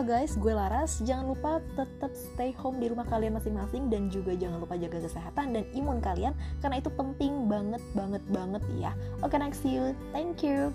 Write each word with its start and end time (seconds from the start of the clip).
guys, 0.00 0.32
gue 0.36 0.52
Laras. 0.52 1.04
Jangan 1.04 1.26
lupa 1.28 1.60
tetap 1.76 2.12
stay 2.16 2.56
home 2.56 2.80
di 2.80 2.88
rumah 2.88 3.04
kalian 3.04 3.36
masing-masing 3.36 3.92
dan 3.92 4.08
juga 4.08 4.32
jangan 4.32 4.60
lupa 4.60 4.76
jaga 4.80 4.98
kesehatan 5.00 5.52
dan 5.52 5.64
imun 5.76 6.00
kalian 6.00 6.32
karena 6.64 6.80
itu 6.80 6.90
penting 6.96 7.46
banget 7.46 7.82
banget 7.92 8.22
banget 8.32 8.62
ya. 8.80 8.92
Oke, 9.20 9.36
okay, 9.36 9.38
next 9.38 9.60
see 9.60 9.76
you. 9.76 9.92
Thank 10.16 10.40
you. 10.40 10.72